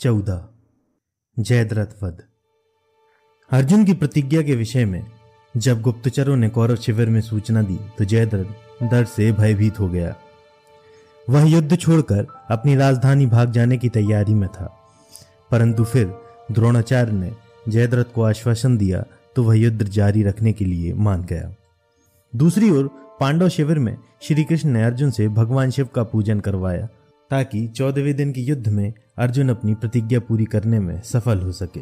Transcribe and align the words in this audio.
चौदह। 0.00 0.48
जयद्रथ 1.38 2.02
वध। 2.02 2.22
अर्जुन 3.50 3.84
की 3.84 3.92
प्रतिज्ञा 3.92 4.42
के 4.42 4.54
विषय 4.54 4.84
में 4.84 5.06
जब 5.56 5.80
गुप्तचरों 5.82 6.36
ने 6.36 6.48
कौरव 6.48 6.76
शिविर 6.76 7.08
में 7.08 7.20
सूचना 7.20 7.62
दी 7.62 7.78
तो 7.98 8.04
जयद्रथ 8.04 8.84
डर 8.90 9.04
से 9.04 9.32
भयभीत 9.32 9.80
हो 9.80 9.88
गया। 9.88 10.14
वह 11.30 11.44
युद्ध 11.44 11.76
छोड़कर 11.76 12.26
अपनी 12.50 12.76
राजधानी 12.76 13.26
भाग 13.26 13.50
जाने 13.52 13.76
की 13.76 13.88
तैयारी 13.88 14.34
में 14.34 14.48
था। 14.48 14.78
परंतु 15.50 15.84
फिर 15.84 16.14
द्रोणाचार्य 16.52 17.12
ने 17.12 17.32
जयद्रथ 17.68 18.04
को 18.14 18.22
आश्वासन 18.22 18.76
दिया 18.76 19.04
तो 19.36 19.44
वह 19.44 19.58
युद्ध 19.58 19.84
जारी 19.84 20.22
रखने 20.22 20.52
के 20.52 20.64
लिए 20.64 20.94
मान 20.94 21.24
गया। 21.24 21.54
दूसरी 22.36 22.70
ओर 22.70 22.88
पांडव 23.20 23.48
शिविर 23.48 23.78
में 23.78 23.96
श्री 24.22 24.44
कृष्ण 24.44 24.68
ने 24.68 24.84
अर्जुन 24.84 25.10
से 25.10 25.28
भगवान 25.28 25.70
शिव 25.70 25.86
का 25.86 26.02
पूजन 26.02 26.40
करवाया। 26.40 26.88
ताकि 27.30 27.68
चौदहवें 27.68 28.16
दिन 28.16 28.32
के 28.32 28.40
युद्ध 28.40 28.68
में 28.68 28.92
अर्जुन 29.18 29.48
अपनी 29.48 29.74
प्रतिज्ञा 29.74 30.20
पूरी 30.20 30.44
करने 30.44 30.78
में 30.80 31.02
सफल 31.02 31.40
हो 31.40 31.52
सके। 31.52 31.80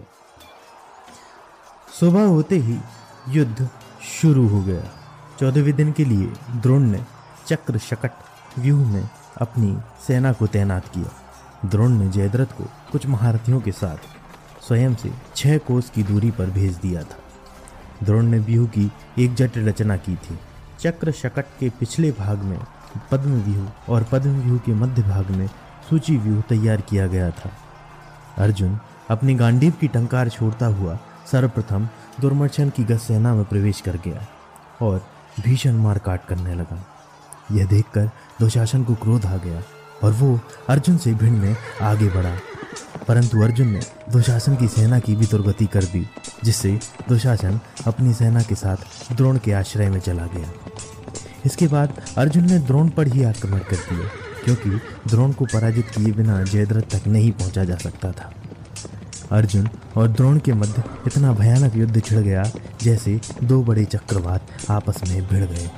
सुबह 2.00 2.24
होते 2.24 2.56
ही 2.56 2.78
युद्ध 3.28 3.68
शुरू 4.22 4.48
हो 4.48 4.62
गया। 4.62 4.82
चौदहवें 5.40 5.76
दिन 5.76 5.92
के 5.92 6.04
लिए 6.04 6.26
द्रोण 6.56 6.82
ने 6.82 7.04
चक्र 7.46 7.78
शकट 7.78 8.10
व्यूह 8.58 8.92
में 8.92 9.08
अपनी 9.40 9.76
सेना 10.06 10.32
को 10.32 10.46
तैनात 10.46 10.88
किया। 10.88 11.10
द्रोण 11.68 11.90
ने 11.90 12.08
जयद्रथ 12.08 12.46
को 12.46 12.64
कुछ 12.92 13.06
महारथियों 13.06 13.60
के 13.60 13.72
साथ 13.72 13.96
स्वयं 14.66 14.94
से 14.94 15.12
छह 15.36 15.58
कोस 15.58 15.90
की 15.90 16.02
दूरी 16.02 16.30
पर 16.30 16.46
भेज 16.46 16.76
दिया 16.76 17.02
था। 17.02 17.18
द्रोण 18.02 18.26
ने 18.26 18.38
व्यूह 18.38 18.68
की 18.68 18.90
एक 19.18 19.34
जटिल 19.34 19.68
रचना 19.68 19.96
की 19.96 20.16
थी। 20.16 20.38
चक्र 20.80 21.12
शकट 21.12 21.44
के 21.60 21.70
पिछले 21.70 22.12
भाग 22.12 22.38
में 22.38 22.58
पद्म 23.10 23.40
व्यूह 23.40 23.92
और 23.92 24.02
पद्म 24.02 24.40
व्यूह 24.40 24.58
के 24.58 24.72
मध्य 24.72 25.02
भाग 25.02 25.30
में 25.30 25.46
सूची 25.90 26.16
व्यूह 26.16 26.40
तैयार 26.40 26.80
किया 26.80 27.06
गया 27.06 27.30
था। 27.30 27.50
अर्जुन 28.38 28.78
अपनी 29.10 29.34
गांडीव 29.34 29.72
की 29.80 29.88
टंकार 29.88 30.28
छोड़ता 30.28 30.66
हुआ 30.66 30.98
सर्वप्रथम 31.32 31.88
दुर्मर्शन 32.20 32.70
की 32.70 32.84
गज 32.84 32.98
सेना 32.98 33.34
में 33.34 33.44
प्रवेश 33.44 33.80
कर 33.80 33.96
गया 33.96 34.26
और 34.82 35.06
भीषण 35.40 35.72
मारकाट 35.72 36.26
करने 36.26 36.54
लगा। 36.54 36.86
यह 37.52 37.66
देखकर 37.66 38.10
दुशासन 38.40 38.84
को 38.84 38.94
क्रोध 38.94 39.26
आ 39.26 39.36
गया 39.36 39.62
और 40.04 40.12
वो 40.12 40.40
अर्जुन 40.68 40.96
से 40.96 41.14
भिड़ने 41.14 41.56
आगे 41.82 42.08
बढ़ा। 42.08 42.36
परंतु 43.08 43.42
अर्जुन 43.42 43.66
ने 43.66 43.80
दुशासन 44.12 44.56
की 44.56 44.68
सेना 44.68 44.98
की 44.98 45.16
भी 45.16 45.26
दुर्गति 45.26 45.66
कर 45.66 45.84
दी, 45.84 46.08
जिससे 46.44 46.80
दुशासन 47.08 47.60
अपनी 47.86 48.14
सेना 48.14 48.42
के 48.42 48.54
साथ 48.54 48.76
द्रोण 49.12 49.38
के 49.38 49.52
आश्रय 49.52 49.90
में 49.90 50.00
चला 50.00 50.26
गया। 50.26 50.48
इसके 51.46 51.66
बाद 51.66 52.00
अर्जुन 52.18 52.46
ने 52.46 52.58
द्रोण 52.58 52.88
पर 52.88 53.06
ही 53.06 53.22
आक्रमण 53.22 53.58
कर 53.58 53.76
दिया, 53.76 54.08
क्योंकि 54.44 54.70
द्रोण 55.08 55.32
को 55.32 55.44
पराजित 55.44 55.90
किए 55.90 56.12
बिना 56.12 56.42
जयद्रथ 56.42 56.82
तक 56.82 57.06
नहीं 57.06 57.32
पहुँचा 57.32 57.64
जा 57.64 57.76
सकता 57.76 58.12
था। 58.12 58.32
अर्जुन 59.32 59.68
और 59.96 60.08
द्रोण 60.08 60.38
के 60.38 60.52
मध्य 60.52 60.82
इतना 61.06 61.32
भयानक 61.32 61.76
युद्ध 61.76 62.04
छिड़ 62.04 62.20
गया, 62.20 62.50
जैसे 62.82 63.20
दो 63.44 63.62
बड़े 63.62 63.84
चक्रवात 63.84 64.70
आपस 64.70 65.00
में 65.08 65.26
भिड़ 65.26 65.44
गए। 65.44 65.70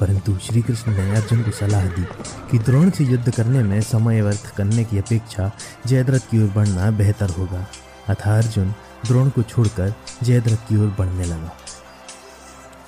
परंतु 0.00 0.38
श्री 0.38 0.62
कृष्ण 0.62 0.92
ने 0.92 1.16
अर्जुन 1.16 1.42
को 1.42 1.50
सलाह 1.50 1.86
दी 1.86 2.02
कि 2.50 2.58
द्रोण 2.58 2.90
से 2.90 3.04
युद्ध 3.04 3.34
करने 3.34 3.62
में 3.62 3.80
समय 3.80 4.22
व्यर्थ 4.22 4.54
करने 4.56 4.84
की 4.84 4.98
अपेक्षा 4.98 5.50
जयद्रथ 5.86 6.30
की 6.30 6.42
ओर 6.42 6.50
बढ़ना 6.50 6.90
बेहतर 6.90 7.30
होगा। 7.30 7.66
अतः 8.08 8.36
अर्जुन 8.36 8.74
द्रोण 9.06 9.28
को 9.28 9.42
छोड़कर 9.42 9.94
जयद्रथ 10.22 10.68
की 10.68 10.76
ओर 10.76 10.94
बढ़ने 10.98 11.24
लगा। 11.24 11.52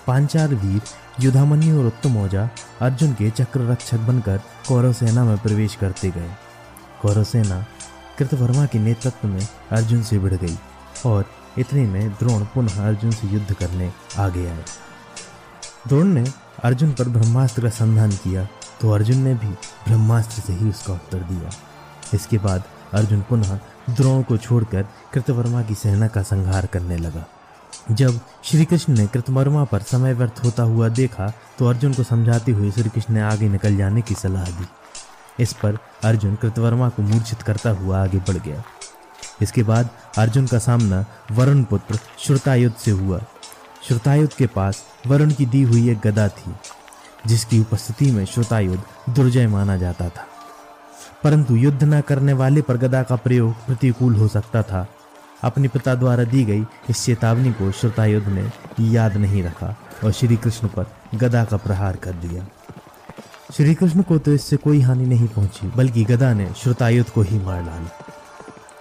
पांचाल 0.09 0.55
वीर 0.55 0.81
युधामन्यु 1.21 1.79
और 1.79 1.87
उत्तम 1.87 2.17
ओझा 2.19 2.49
अर्जुन 2.81 3.13
के 3.15 3.31
चक्र 3.31 3.71
रक्षक 3.71 3.99
बनकर 4.01 4.39
कौरव 4.69 4.93
सेना 4.93 5.25
में 5.25 5.37
प्रवेश 5.39 5.75
करते 5.75 6.11
गए। 6.11 6.31
कौरव 7.03 7.25
सेना 7.25 7.65
कृतवर्मा 8.19 8.65
के 8.67 8.79
नेतृत्व 8.79 9.29
में 9.29 9.47
अर्जुन 9.73 10.03
से 10.03 10.19
भिड़ 10.19 10.35
गई 10.35 10.57
और 11.07 11.25
इतने 11.59 11.87
में 11.87 12.11
द्रोण 12.13 12.45
पुनः 12.45 12.87
अर्जुन 12.87 13.11
से 13.11 13.29
युद्ध 13.29 13.55
करने 13.55 13.93
आगे 14.19 14.47
आए। 14.49 14.65
द्रोण 15.89 16.07
ने 16.07 16.25
अर्जुन 16.65 16.93
पर 16.93 17.09
ब्रह्मास्त्र 17.09 17.63
का 17.63 17.71
संधान 17.77 18.11
किया 18.11 18.49
तो 18.81 18.91
अर्जुन 18.91 19.19
ने 19.19 19.35
भी 19.35 19.49
ब्रह्मास्त्र 19.87 20.43
से 20.43 20.53
ही 20.53 20.69
उसका 20.69 20.93
उत्तर 20.93 21.19
दिया। 21.31 21.51
इसके 22.15 22.39
बाद 22.39 22.63
अर्जुन 22.95 23.21
पुनः 23.21 23.59
द्रोण 23.91 24.23
को 24.23 24.37
छोड़कर 24.37 24.89
कृतवर्मा 25.15 25.63
की 25.63 25.75
सेना 25.75 26.09
का 26.09 26.23
संहार 26.23 26.67
करने 26.67 26.97
लगा। 26.97 27.25
जब 27.91 28.21
श्री 28.45 28.65
कृष्ण 28.65 28.97
ने 28.97 29.07
कृतवर्मा 29.07 29.65
पर 29.65 29.83
समय 29.83 30.15
व्यर्थ 30.15 30.45
होता 30.45 30.63
हुआ 30.63 30.89
देखा 30.89 31.33
तो 31.59 31.67
अर्जुन 31.67 31.95
को 31.95 32.03
समझाते 32.03 32.53
हुए 32.53 32.71
श्री 32.71 32.91
कृष्ण 32.91 33.15
ने 33.15 33.21
आगे 33.21 33.49
निकल 33.49 33.77
जाने 33.77 34.03
की 34.03 34.15
सलाह 34.15 34.45
दी। 34.45 34.67
इस 35.41 35.53
पर 35.53 35.79
अर्जुन 36.05 36.35
कृतवर्मा 36.35 36.89
को 36.89 37.03
मूर्छित 37.03 37.43
करता 37.43 37.71
हुआ 37.71 38.03
आगे 38.03 38.19
बढ़ 38.19 38.37
गया। 38.37 38.63
इसके 39.43 39.63
बाद 39.63 39.91
अर्जुन 40.19 40.47
का 40.47 40.59
सामना 40.59 41.05
वरुण 41.31 41.65
पुत्र 41.65 41.99
श्रुतायुद्ध 42.19 42.77
से 42.77 42.91
हुआ। 42.91 43.21
श्रुतायुद्ध 43.89 44.33
के 44.33 44.47
पास 44.47 44.83
वरुण 45.07 45.33
की 45.33 45.47
दी 45.47 45.63
हुई 45.63 45.91
एक 45.91 46.01
गदा 46.01 46.29
थी, 46.29 46.55
जिसकी 47.27 47.61
उपस्थिति 47.61 48.11
में 48.11 48.25
श्रुतायुद्ध 48.25 49.15
दुर्जय 49.15 49.47
माना 49.47 49.77
जाता 49.77 50.09
था। 50.09 50.27
परंतु 51.25 51.57
युद्ध 51.57 51.85
न 51.85 52.01
करने 52.01 52.33
वाले 52.33 52.63
पर 52.63 52.77
गदा 52.77 53.03
का 53.03 53.17
प्रयोग 53.17 53.53
प्रतिकूल 53.67 54.15
हो 54.15 54.29
सकता 54.29 54.63
था। 54.63 54.87
अपने 55.45 55.69
पिता 55.69 55.95
द्वारा 55.95 56.25
दी 56.25 56.45
गई 56.45 56.65
इस 56.91 57.05
चेतावनी 57.05 57.53
को 57.53 57.71
श्रुतायुद्ध 57.73 58.29
ने 58.29 58.51
याद 58.91 59.17
नहीं 59.17 59.43
रखा 59.43 59.75
और 60.05 60.13
श्री 60.13 60.37
कृष्ण 60.37 60.69
पर 60.69 60.87
गदा 61.15 61.45
का 61.45 61.57
प्रहार 61.57 61.97
कर 61.97 62.13
दिया। 62.13 62.47
श्री 63.55 63.75
कृष्ण 63.75 64.03
को 64.03 64.19
तो 64.19 64.33
इससे 64.33 64.57
कोई 64.57 64.81
हानि 64.81 65.07
नहीं 65.07 65.29
पहुँची, 65.29 65.67
बल्कि 65.67 66.05
गदा 66.05 66.33
ने 66.35 66.49
श्रुतायुद्ध 66.57 67.11
को 67.11 67.23
ही 67.23 67.39
मार 67.39 67.63
डाला। 67.63 67.91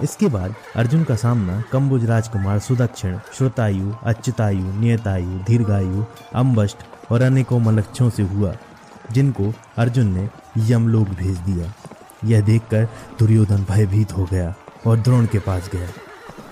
इसके 0.03 0.27
बाद 0.27 0.55
अर्जुन 0.75 1.03
का 1.03 1.15
सामना 1.15 1.61
कम्बुज 1.71 2.05
राजकुमार 2.05 2.59
सुदक्षिण, 2.59 3.17
श्रुतायु, 3.33 3.93
अच्युतायु, 4.03 4.73
नियतायु, 4.79 5.39
दीर्घायु 5.47 6.03
अम्बष्ट 6.35 7.11
और 7.11 7.21
अनेकों 7.21 7.59
मलक्षों 7.59 8.09
से 8.09 8.23
हुआ, 8.23 8.53
जिनको 9.11 9.53
अर्जुन 9.77 10.07
ने 10.07 10.29
यमलोक 10.67 11.09
भेज 11.09 11.37
दिया। 11.39 11.71
यह 12.25 12.41
देखकर 12.41 12.87
दुर्योधन 13.19 13.65
भयभीत 13.69 14.11
हो 14.17 14.25
गया 14.25 14.53
और 14.87 14.99
द्रोण 14.99 15.25
के 15.25 15.39
पास 15.39 15.69
गया। 15.73 15.87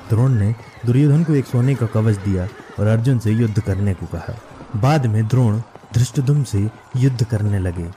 द्रोण 0.09 0.33
ने 0.33 0.53
दुर्योधन 0.85 1.23
को 1.23 1.33
एक 1.33 1.45
सोने 1.45 1.75
का 1.75 1.85
कवच 1.85 2.15
दिया 2.19 2.47
और 2.79 2.87
अर्जुन 2.87 3.19
से 3.19 3.31
युद्ध 3.31 3.59
करने 3.59 3.93
को 3.93 4.05
कहा। 4.05 4.35
बाद 4.75 5.05
में 5.05 5.27
द्रोण 5.27 5.59
धृष्टदुम 5.93 6.43
से 6.43 6.69
युद्ध 6.97 7.23
करने 7.23 7.59
लगे। 7.59 7.89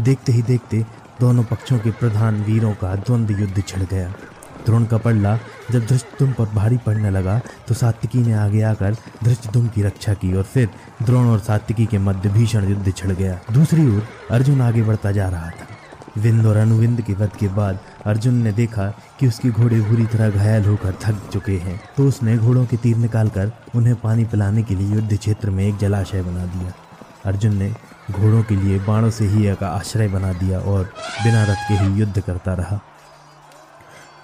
देखते 0.00 0.32
ही 0.32 0.42
देखते 0.42 0.84
दोनों 1.20 1.44
पक्षों 1.44 1.78
के 1.78 1.90
प्रधान 1.90 2.42
वीरों 2.44 2.72
का 2.74 2.94
द्वंद्व 2.96 3.40
युद्ध 3.40 3.62
छिड़ 3.62 3.82
गया। 3.82 4.12
द्रोण 4.66 4.84
का 4.84 4.98
पल्ला 4.98 5.36
जब 5.70 5.86
धृष्टुम 5.86 6.32
पर 6.32 6.46
भारी 6.46 6.76
पड़ने 6.76 7.10
लगा 7.10 7.40
तो 7.68 7.74
सात्विकी 7.74 8.18
ने 8.18 8.32
आगे 8.32 8.62
आकर 8.62 8.96
धृष्टुम 9.24 9.66
की 9.68 9.82
रक्षा 9.82 10.14
की 10.14 10.32
और 10.34 10.42
फिर 10.44 10.68
द्रोण 11.02 11.26
और 11.26 11.38
सात्विकी 11.40 11.86
के 11.86 11.98
मध्य 11.98 12.28
भीषण 12.28 12.68
युद्ध 12.70 12.94
छिड़ 12.96 13.12
गया। 13.12 13.38
दूसरी 13.52 13.86
ओर 13.86 14.06
अर्जुन 14.30 14.60
आगे 14.60 14.82
बढ़ता 14.82 15.12
जा 15.12 15.28
रहा 15.28 15.50
था। 15.50 15.66
विंद 16.18 16.46
और 16.46 16.56
अनुविंद 16.56 17.00
के 17.00 17.12
वध 17.12 17.36
के 17.36 17.48
बाद 17.48 17.78
अर्जुन 18.06 18.34
ने 18.34 18.52
देखा 18.52 18.86
कि 19.20 19.26
उसके 19.26 19.50
घोड़े 19.50 19.80
बुरी 19.80 20.06
तरह 20.06 20.30
घायल 20.30 20.64
होकर 20.64 20.94
थक 21.02 21.30
चुके 21.32 21.56
हैं। 21.56 21.80
तो 21.96 22.08
उसने 22.08 22.36
घोड़ों 22.38 22.66
के 22.66 22.76
तीर 22.76 22.96
निकालकर 22.96 23.52
उन्हें 23.74 23.96
पानी 23.96 24.24
पिलाने 24.24 24.62
के 24.62 24.74
लिए 24.74 24.94
युद्ध 24.94 25.18
क्षेत्र 25.18 25.50
में 25.50 25.64
एक 25.68 25.76
जलाशय 25.76 26.22
बना 26.22 26.44
दिया। 26.46 26.72
अर्जुन 27.24 27.56
ने 27.56 27.74
घोड़ों 28.10 28.42
के 28.42 28.56
लिए 28.56 28.78
बाणों 28.78 29.10
से 29.10 29.26
ही 29.26 29.46
एक 29.46 29.62
आश्रय 29.62 30.08
बना 30.08 30.32
दिया 30.32 30.58
और 30.58 30.84
बिना 31.24 31.42
रथ 31.44 31.68
के 31.68 31.74
ही 31.74 32.00
युद्ध 32.00 32.20
करता 32.20 32.54
रहा। 32.54 32.80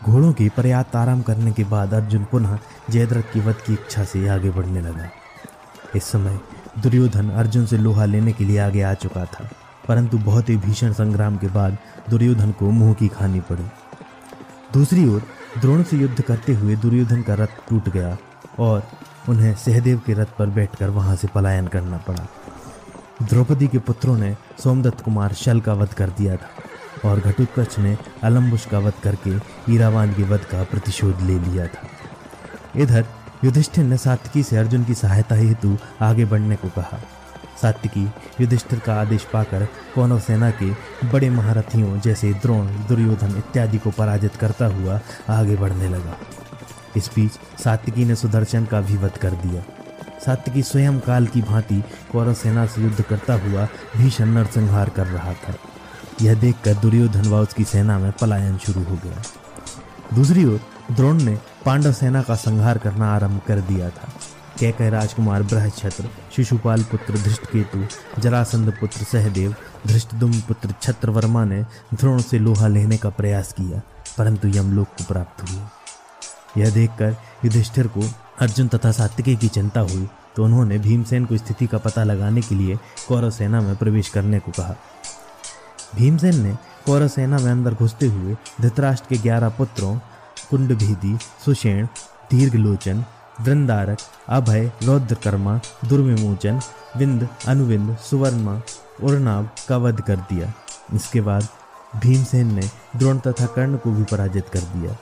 घोड़ों 0.05 0.33
की 0.33 0.49
पर्याप्त 0.49 0.97
आराम 0.97 1.23
करने 1.23 1.53
के 1.53 1.65
बाद 1.65 1.95
अर्जुन 1.95 2.25
पुनः 2.25 2.59
जयद्रथ 2.91 3.33
की 3.33 3.41
वध 3.41 3.55
की 3.55 3.73
इच्छा 3.73 4.05
से 4.05 4.29
आगे 4.29 4.51
बढ़ने 4.51 4.81
लगा। 4.81 5.09
इस 5.97 6.05
समय 6.05 6.39
दुर्योधन 6.79 7.31
अर्जुन 7.31 7.67
से 7.67 7.79
लोहा 7.79 8.05
लेने 8.05 8.33
के 8.33 8.45
लिए 8.45 8.59
आगे 8.59 8.83
आ 8.83 8.95
चुका 8.95 9.25
था। 9.25 9.49
परंतु 9.89 10.19
बहुत 10.19 10.49
ही 10.49 10.57
भीषण 10.57 10.93
संग्राम 10.93 11.37
के 11.37 11.47
बाद 11.47 11.79
दुर्योधन 12.11 12.53
को 12.53 12.71
मुँह 12.71 12.95
की 12.95 13.09
खानी 13.09 13.41
पड़ी। 13.41 13.65
दूसरी 14.73 15.09
ओर, 15.09 15.23
द्रोण 15.61 15.83
से 15.83 15.97
युद्ध 15.97 16.23
करते 16.23 16.55
हुए 16.55 16.77
दुर्योधन 16.77 17.23
का 17.23 17.35
रथ 17.35 17.69
टूट 17.69 17.89
गया 17.89 18.17
और 18.59 18.83
उन्हें 19.29 19.55
सहदेव 19.55 20.01
के 20.07 20.13
रथ 20.13 20.27
पर 20.39 20.47
बैठकर 20.47 20.91
वहाँ 20.91 21.17
से 21.17 21.29
पलायन 21.29 21.67
करना 21.67 21.97
पड़ा। 21.97 22.29
द्रौपदी 23.23 23.69
के 23.69 23.79
पुत्रों 23.79 24.19
ने 24.19 24.37
सोमदत्त 24.65 25.01
कुमार 25.01 25.33
शल 25.33 25.61
का 25.61 25.73
वध 25.73 25.93
कर 25.93 26.11
दिया 26.11 26.37
था 26.37 27.09
और 27.09 27.21
घटोत्कच 27.21 27.79
ने 27.79 27.97
अलम्बुश 28.23 28.67
का 28.67 28.79
वध 28.79 28.93
करके 29.03 29.37
ईरावान 29.75 30.13
के 30.13 30.23
वध 30.23 30.41
का 30.41 30.65
प्रतिशोध 30.65 31.21
ले 31.21 31.39
लिया 31.39 31.67
था। 31.67 31.89
इधर, 32.77 33.05
युधिष्ठिर 33.45 33.85
ने 33.85 33.97
सात्विकी 33.97 34.43
से 34.43 34.57
अर्जुन 34.57 34.85
की 34.85 34.95
सहायता 34.95 35.35
हेतु 35.35 35.79
आगे 36.01 36.25
बढ़ने 36.25 36.57
को 36.57 36.69
कहा। 36.69 36.99
सात्विकी 37.63 38.11
युधिष्ठिर 38.41 38.79
का 38.79 39.01
आदेश 39.01 39.23
पाकर 39.23 39.69
कौनव 39.95 40.21
सेना 40.21 40.51
के 40.51 40.71
बड़े 41.13 41.31
महारथियों 41.31 42.01
जैसे 42.01 42.33
द्रोण, 42.33 42.67
दुर्योधन 42.67 43.37
इत्यादि 43.37 43.79
को 43.79 43.91
पराजित 43.91 44.37
करता 44.37 44.67
हुआ 44.67 45.01
आगे 45.29 45.57
बढ़ने 45.57 45.89
लगा। 45.89 46.17
इस 46.97 47.11
बीच 47.15 47.63
सात्विकी 47.65 48.05
ने 48.05 48.15
सुदर्शन 48.15 48.65
का 48.65 48.81
भी 48.81 48.97
वध 48.97 49.17
कर 49.17 49.31
दिया। 49.31 49.63
सात्विकी 50.27 50.63
स्वयं 50.63 51.01
काल 51.01 51.27
की 51.27 51.43
भांति 51.43 51.83
कौरव 52.13 52.35
सेना 52.35 52.67
से 52.67 52.83
युद्ध 52.83 53.03
करता 53.03 53.35
हुआ 53.35 53.69
भीषण 53.97 54.27
नरसंहार 54.27 54.89
कर 54.89 55.07
रहा 55.07 55.33
था। 55.33 55.55
यह 56.23 56.35
देखकर 56.35 56.75
दुर्योधन 56.75 57.29
व 57.29 57.37
उसकी 57.37 57.65
सेना 57.65 57.99
में 57.99 58.13
पलायन 58.13 58.59
शुरू 58.59 58.83
हो 58.83 58.99
गया। 59.05 59.23
दूसरी 60.15 60.45
ओर, 60.45 60.61
द्रोण 60.93 61.23
ने 61.23 61.39
पांडव 61.65 61.93
सेना 61.93 62.23
का 62.23 62.35
संहार 62.35 62.79
करना 62.79 63.15
आरंभ 63.15 63.41
कर 63.47 63.61
दिया 63.61 63.91
था। 63.91 64.09
कैकय 64.61 64.91
राजकुमार 64.91 65.43
बृहक्षत्र 65.43 66.09
शिशुपाल 66.37 66.83
पुत्र 66.83 67.19
धृष्टकेतु, 67.19 67.79
जरासंध 68.21 68.73
पुत्र 68.81 69.05
सहदेव, 69.05 69.55
धृष्टदुम 69.87 70.33
पुत्र 70.49 70.75
छत्रवर्मा 70.83 71.45
ने 71.45 71.63
द्रोण 71.95 72.21
से 72.21 72.39
लोहा 72.39 72.69
लेने 72.69 72.97
का 72.97 73.11
प्रयास 73.11 73.53
किया, 73.53 73.81
परंतु 74.19 74.49
यमलोक 74.49 74.89
को 74.89 75.05
प्राप्त 75.05 75.43
हुए 75.43 76.63
यह 76.63 76.71
देखकर 76.71 77.17
युधिष्ठिर 77.45 77.87
को 77.89 78.03
अर्जुन 78.41 78.69
तथा 78.69 78.93
सात्विकी 78.93 79.37
की 79.37 79.49
चिंता 79.49 79.81
हुई 79.83 80.09
तो 80.37 80.45
उन्होंने 80.45 80.79
भीमसेन 80.79 81.25
को 81.25 81.37
स्थिति 81.37 81.67
का 81.67 81.79
पता 81.79 82.05
लगाने 82.05 82.41
के 82.41 82.55
लिए 82.55 82.77
कौरव 83.09 83.31
सेना 83.31 83.61
में 83.61 83.75
प्रवेश 83.77 84.09
करने 84.09 84.39
को 84.39 84.53
कहा। 84.53 84.75
भीमसेन 85.97 86.41
ने 86.43 86.55
कौरव 86.87 87.09
सेना 87.09 87.39
में 87.39 87.51
अंदर 87.53 87.75
घुसते 87.75 88.07
हुए 88.07 88.37
धृतराष्ट्र 88.61 89.09
के 89.09 89.17
ग्यारह 89.23 89.49
पुत्रों 89.49 89.95
कुंडभेदी 90.51 91.17
सुषेण, 91.45 91.87
दीर्घलोचन, 92.31 93.05
वृंदारक 93.41 93.99
अभय 94.29 94.71
रौद्रकर्मा 94.83 95.61
दुर्विमोचन 95.89 96.61
विंद 96.97 97.29
अनुविंद 97.49 97.97
सुवर्मा 97.97 98.61
उर्नाव 99.03 99.49
का 99.69 99.77
वध 99.77 100.01
कर 100.01 100.17
दिया। 100.31 100.53
इसके 100.95 101.21
बाद 101.21 101.49
भीमसेन 101.97 102.55
ने 102.55 102.69
द्रोण 102.97 103.19
तथा 103.19 103.47
कर्ण 103.47 103.77
को 103.77 103.91
भी 103.91 104.05
पराजित 104.05 104.49
कर 104.49 104.61
दिया। 104.61 104.97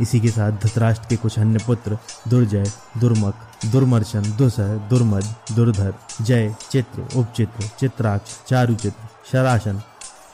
इसी 0.00 0.20
के 0.20 0.28
साथ 0.28 0.52
धृतराष्ट्र 0.52 1.08
के 1.08 1.16
कुछ 1.16 1.38
अन्य 1.38 1.58
पुत्र, 1.66 1.98
दुर्जय 2.28 2.72
दुर्मक 2.98 3.34
दुर्मर्शन 3.72 4.22
दुसह 4.36 4.74
दुर्मद 4.88 5.34
दुर्धर, 5.52 5.94
जय, 6.22 6.54
चित्र, 6.70 7.06
उपचित्र, 7.16 7.68
चित्राक्ष, 7.80 8.30
चारुचित्र, 8.48 9.08
शरासन 9.32 9.80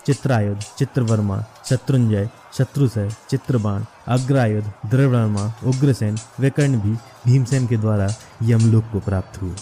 चित्रायुध, 0.06 0.58
चित्रवर्मा, 0.78 1.44
शत्रुंजय, 1.68 2.30
शत्रुसय, 2.58 3.10
चित्रबाण, 3.30 3.84
अग्रायुध 4.08 4.64
द्रवर्मा 4.64 5.54
उग्रसेन 5.64 6.16
विकर्ण 6.40 6.80
भी 6.80 6.92
भीमसेन 7.26 7.66
के 7.66 7.76
द्वारा 7.76 8.14
यमलोक 8.42 8.84
को 8.92 9.00
प्राप्त 9.00 9.42
हुए। 9.42 9.54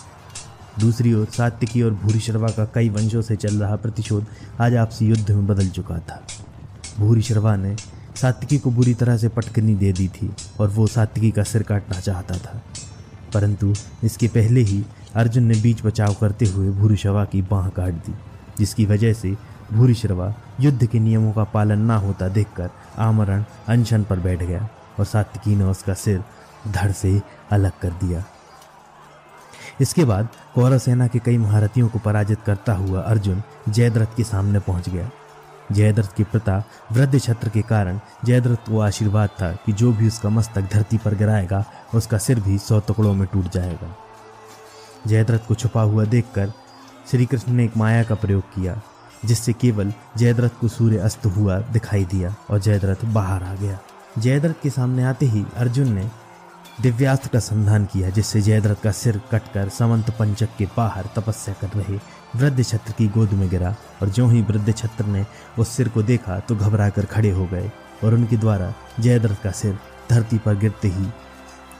दूसरी 0.80 1.14
ओर 1.14 1.26
सात्विकी 1.26 1.82
और 1.82 1.90
भूरिशर्वा 1.90 2.48
का 2.48 2.64
कई 2.64 2.88
वंशों 2.88 3.22
से 3.22 3.36
चल 3.36 3.60
रहा 3.60 3.76
प्रतिशोध 3.76 4.26
आज 4.60 4.76
आपसी 4.76 5.06
युद्ध 5.06 5.30
में 5.30 5.46
बदल 5.46 5.68
चुका 5.68 5.98
था। 5.98 6.22
भूरिशर्वा 6.98 7.56
ने 7.56 7.76
सात्विकी 8.16 8.58
को 8.58 8.70
बुरी 8.70 8.94
तरह 8.94 9.16
से 9.16 9.28
पटकनी 9.28 9.74
दे 9.74 9.92
दी 9.92 10.08
थी 10.08 10.30
और 10.60 10.68
वो 10.68 10.86
सात्विकी 10.86 11.30
का 11.30 11.42
सिर 11.42 11.62
काटना 11.62 12.00
चाहता 12.00 12.34
था। 12.34 12.62
परंतु 13.34 13.74
इसके 14.04 14.28
पहले 14.28 14.60
ही 14.60 14.84
अर्जुन 15.14 15.44
ने 15.44 15.54
बीच 15.54 15.84
बचाव 15.84 16.14
करते 16.14 16.46
हुए 16.46 16.70
भूरिशर्वा 16.70 17.24
की 17.24 17.42
बाह 17.42 17.68
काट 17.68 17.92
दी, 17.92 18.14
जिसकी 18.58 18.86
वजह 18.86 19.12
से 19.12 19.49
भूरिश्रवा 19.72 20.34
युद्ध 20.60 20.86
के 20.86 20.98
नियमों 20.98 21.32
का 21.32 21.44
पालन 21.44 21.80
ना 21.80 21.96
होता 21.96 22.28
देखकर 22.28 22.70
आमरण 22.98 23.44
अनशन 23.68 24.04
पर 24.04 24.18
बैठ 24.18 24.42
गया 24.42 24.68
और 24.98 25.04
सात्विकी 25.04 25.56
ने 25.56 25.64
उसका 25.64 25.94
सिर 25.94 26.24
धड़ 26.68 26.92
से 26.92 27.20
अलग 27.50 27.72
कर 27.82 27.90
दिया। 27.90 28.24
इसके 29.80 30.04
बाद 30.04 30.28
कौरव 30.54 30.78
सेना 30.78 31.06
के 31.06 31.18
कई 31.18 31.38
महारथियों 31.38 31.88
को 31.88 31.98
पराजित 31.98 32.40
करता 32.46 32.72
हुआ 32.72 33.00
अर्जुन 33.00 33.42
जयद्रथ 33.68 34.16
के 34.16 34.24
सामने 34.24 34.58
पहुँच 34.58 34.88
गया। 34.88 35.10
जयद्रथ 35.72 36.16
के 36.16 36.24
पिता 36.24 36.62
वृद्ध 36.92 37.20
छत्र 37.20 37.48
के 37.48 37.62
कारण 37.62 38.00
जयद्रथ 38.24 38.56
को 38.56 38.80
आशीर्वाद 38.80 39.28
था 39.28 39.52
कि 39.52 39.72
जो 39.72 39.92
भी 39.92 40.06
उसका 40.06 40.28
मस्तक 40.28 40.68
धरती 40.72 40.98
पर 40.98 41.14
गिराएगा, 41.14 41.64
उसका 41.94 42.18
सिर 42.18 42.40
भी 42.40 42.58
सौ 42.58 42.80
टुकड़ों 42.80 43.14
में 43.14 43.26
टूट 43.32 43.50
जाएगा। 43.50 43.96
जयद्रथ 45.06 45.46
को 45.48 45.54
छुपा 45.54 45.82
हुआ 45.82 46.04
देखकर 46.04 46.52
श्री 47.10 47.26
कृष्ण 47.26 47.52
ने 47.52 47.64
एक 47.64 47.76
माया 47.76 48.02
का 48.02 48.14
प्रयोग 48.14 48.42
किया। 48.42 48.80
जिससे 49.24 49.52
केवल 49.52 49.92
जयद्रथ 50.16 50.60
को 50.60 50.68
सूर्य 50.68 50.98
अस्त 50.98 51.26
हुआ 51.26 51.58
दिखाई 51.72 52.04
दिया 52.04 52.34
और 52.50 52.58
जयद्रथ 52.58 53.04
बाहर 53.06 53.42
आ 53.42 53.54
गया। 53.54 53.78
जयद्रथ 54.18 54.62
के 54.62 54.70
सामने 54.70 55.04
आते 55.04 55.26
ही 55.26 55.44
अर्जुन 55.56 55.92
ने 55.92 56.08
दिव्यास्त्र 56.80 57.28
का 57.28 57.38
संधान 57.38 57.84
किया, 57.84 58.10
जिससे 58.10 58.40
जयद्रथ 58.42 58.82
का 58.82 58.90
सिर 58.92 59.20
कटकर 59.32 59.68
समंत 59.68 60.10
पंचक 60.10 60.56
के 60.58 60.66
बाहर 60.76 61.08
तपस्या 61.16 61.54
कर 61.60 61.78
रहे 61.78 61.98
वृद्ध 62.36 62.64
छत्र 62.64 62.92
की 62.92 63.06
गोद 63.08 63.32
में 63.32 63.48
गिरा 63.48 63.74
और 64.02 64.08
जो 64.08 64.26
ही 64.28 64.42
वृद्ध 64.42 64.74
छत्र 64.74 65.04
ने 65.06 65.24
उस 65.58 65.68
सिर 65.68 65.88
को 65.88 66.02
देखा 66.02 66.38
तो 66.38 66.56
घबरा 66.56 66.88
कर 66.90 67.04
खड़े 67.04 67.30
हो 67.30 67.46
गए 67.46 67.70
और 68.04 68.14
उनके 68.14 68.36
द्वारा 68.36 68.72
जयद्रथ 69.00 69.42
का 69.44 69.50
सिर 69.52 69.78
धरती 70.10 70.38
पर 70.38 70.56
गिरते 70.56 70.88
ही 70.88 71.10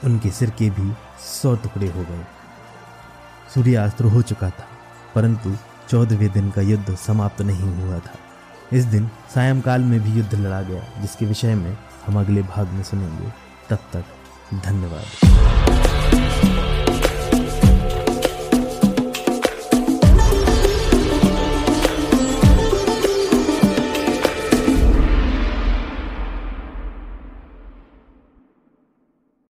उनके 0.04 0.31
सिर 0.31 0.50
के 0.50 0.70
भी 0.70 0.92
सौ 1.22 1.54
टुकड़े 1.56 1.87
हो 1.87 2.02
गए। 2.02 2.25
सूर्यास्त्र 3.54 4.04
हो 4.04 4.22
चुका 4.22 4.50
था, 4.50 4.66
परंतु 5.14 5.56
चौदहवें 5.90 6.32
दिन 6.32 6.50
का 6.50 6.60
युद्ध 6.60 6.96
समाप्त 6.96 7.42
नहीं 7.42 7.75
हुआ 7.75 7.98
था। 7.98 8.14
इस 8.72 8.84
दिन 8.84 9.10
सायंकाल 9.34 9.81
में 9.81 10.00
भी 10.00 10.10
युद्ध 10.10 10.34
लड़ा 10.34 10.62
गया, 10.62 11.00
जिसके 11.00 11.26
विषय 11.26 11.54
में 11.54 11.78
हम 12.06 12.20
अगले 12.20 12.42
भाग 12.42 12.69
में 12.69 12.82
सुनेंगे। 12.82 13.32
तब 13.70 13.78
तक 13.92 14.04
धन्यवाद। 14.54 15.04